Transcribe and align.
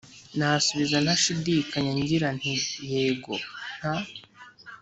nasubiza 0.37 0.97
ntashidikanya 1.03 1.91
ngira 1.99 2.27
nti 2.37 2.51
yego! 2.91 3.35
nta 3.77 3.93